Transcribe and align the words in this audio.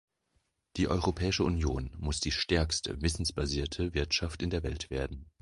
Die 0.77 0.87
Europäische 0.87 1.43
Union 1.43 1.91
muss 1.99 2.19
die 2.21 2.31
stärkste 2.31 2.99
wissensbasierte 3.03 3.93
Wirtschaft 3.93 4.41
in 4.41 4.49
der 4.49 4.63
Welt 4.63 4.89
werden. 4.89 5.29